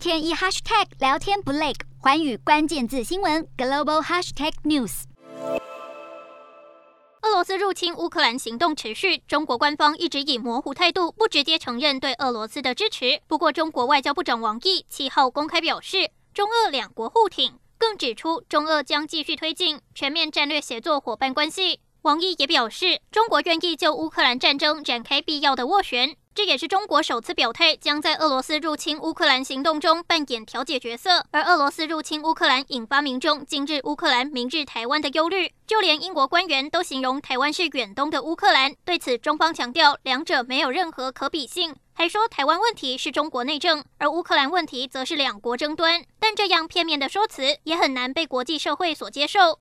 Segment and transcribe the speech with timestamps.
[0.00, 5.02] 天一 hashtag 聊天不累，环宇关键字新闻 global hashtag news。
[7.20, 13.20] 俄罗斯入侵乌克兰行动持续，中国官方一直以模糊态度，不直接承认对俄罗斯的支持。
[13.26, 21.80] 不过，中国外交部长王毅七号公开表示，中俄两国互挺，更指出中俄将继续推进全面战略协作伙伴关系。
[22.02, 26.16] 王毅也表示，中国愿意就乌克兰战争展开必要的斡旋。
[26.34, 31.26] 这也是中国首次表态，将在俄罗斯入侵乌克兰行动中扮演调解角色。
[31.32, 35.52] 而俄罗斯入侵乌克兰，引发民众今日乌克兰，明日台湾的忧虑。
[35.66, 38.74] 就连英国官员都形容台湾是远东的乌克兰。
[38.84, 46.02] 对此，中方强调两者没有任何可比性，还说台湾问题是中国内政，而乌克兰问题则是两国争端。
[46.18, 49.58] 但这样片面的说辞，也很难被国际社会所接受。